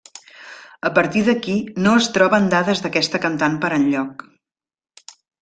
[0.89, 1.57] A partir d'aquí
[1.87, 4.27] no es troben dades d'aquesta cantant per enlloc.